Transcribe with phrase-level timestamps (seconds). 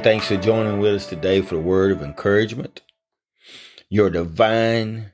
[0.00, 2.80] And thanks for joining with us today for the word of encouragement.
[3.90, 5.12] Your divine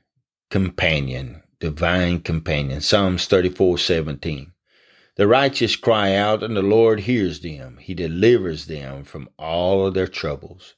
[0.49, 2.79] companion, divine companion.
[2.79, 4.53] Psalms 34 17.
[5.17, 7.79] The righteous cry out, and the Lord hears them.
[7.81, 10.75] He delivers them from all of their troubles.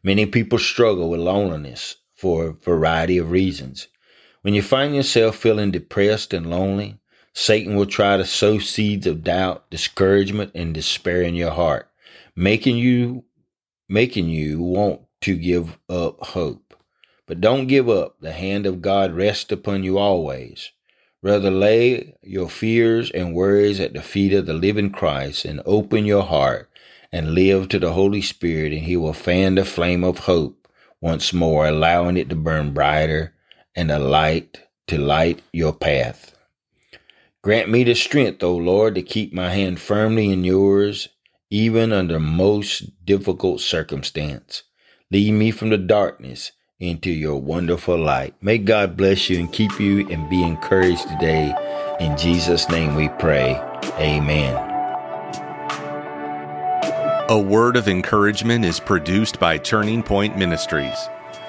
[0.00, 3.88] Many people struggle with loneliness for a variety of reasons.
[4.42, 7.00] When you find yourself feeling depressed and lonely,
[7.32, 11.90] Satan will try to sow seeds of doubt, discouragement, and despair in your heart,
[12.36, 13.24] making you
[13.90, 16.74] making you want to give up hope.
[17.26, 18.16] But don't give up.
[18.20, 20.70] The hand of God rests upon you always.
[21.22, 26.06] Rather lay your fears and worries at the feet of the living Christ and open
[26.06, 26.70] your heart
[27.12, 30.68] and live to the Holy Spirit and he will fan the flame of hope
[31.00, 33.34] once more, allowing it to burn brighter
[33.74, 36.36] and a light to light your path.
[37.42, 41.08] Grant me the strength, O Lord, to keep my hand firmly in yours,
[41.50, 44.62] even under most difficult circumstance.
[45.10, 48.34] Lead me from the darkness into your wonderful light.
[48.40, 51.54] May God bless you and keep you and be encouraged today.
[51.98, 53.56] In Jesus' name we pray.
[53.98, 54.68] Amen.
[57.28, 60.98] A word of encouragement is produced by Turning Point Ministries.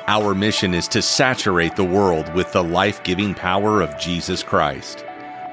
[0.07, 5.05] Our mission is to saturate the world with the life giving power of Jesus Christ.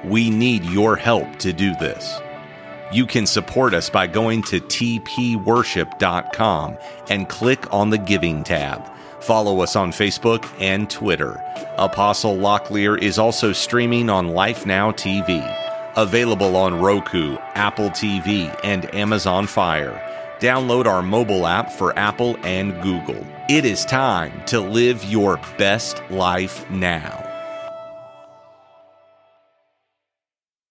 [0.04, 2.20] We need your help to do this.
[2.90, 6.78] You can support us by going to tpworship.com
[7.10, 8.90] and click on the Giving tab.
[9.20, 11.42] Follow us on Facebook and Twitter.
[11.76, 15.44] Apostle Locklear is also streaming on Life Now TV,
[15.96, 20.02] available on Roku, Apple TV, and Amazon Fire.
[20.40, 23.26] Download our mobile app for Apple and Google.
[23.50, 27.27] It is time to live your best life now.